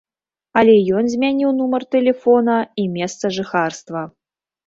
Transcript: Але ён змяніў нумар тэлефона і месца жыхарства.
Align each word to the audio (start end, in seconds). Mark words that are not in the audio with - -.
Але 0.61 0.75
ён 1.01 1.09
змяніў 1.13 1.51
нумар 1.59 1.85
тэлефона 1.97 2.55
і 2.85 2.87
месца 2.97 3.25
жыхарства. 3.39 4.01